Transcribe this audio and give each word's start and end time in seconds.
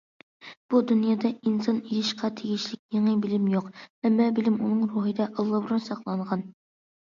بۇ 0.73 0.79
دۇنيادا 0.91 1.29
ئىنسان 1.35 1.77
ئېلىشقا 1.89 2.31
تېگىشلىك 2.39 2.97
يېڭى 2.97 3.13
بىلىم 3.27 3.47
يوق، 3.53 3.69
ھەممە 3.85 4.29
بىلىم 4.41 4.59
ئۇنىڭ 4.59 4.83
روھىدا 4.97 5.31
ئاللىبۇرۇن 5.37 5.87
ساقلانغان. 5.93 6.47